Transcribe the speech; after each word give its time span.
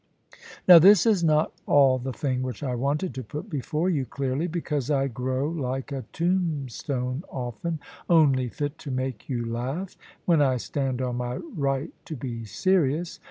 Now 0.67 0.79
this 0.79 1.05
is 1.05 1.23
not 1.23 1.53
all 1.67 1.99
the 1.99 2.11
thing 2.11 2.41
which 2.41 2.63
I 2.63 2.73
wanted 2.73 3.13
to 3.13 3.23
put 3.23 3.51
before 3.51 3.87
you 3.87 4.03
clearly; 4.03 4.47
because 4.47 4.89
I 4.89 5.07
grow 5.07 5.47
like 5.47 5.91
a 5.91 6.05
tombstone 6.11 7.21
often, 7.29 7.79
only 8.09 8.49
fit 8.49 8.79
to 8.79 8.89
make 8.89 9.29
you 9.29 9.45
laugh, 9.45 9.95
when 10.25 10.41
I 10.41 10.57
stand 10.57 11.03
on 11.03 11.17
my 11.17 11.35
right 11.35 11.91
to 12.05 12.15
be 12.15 12.45
serious. 12.45 13.19